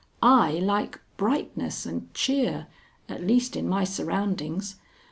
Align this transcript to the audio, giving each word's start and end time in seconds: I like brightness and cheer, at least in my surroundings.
I 0.23 0.53
like 0.53 0.99
brightness 1.15 1.85
and 1.85 2.11
cheer, 2.15 2.65
at 3.07 3.21
least 3.23 3.55
in 3.55 3.69
my 3.69 3.83
surroundings. 3.83 4.77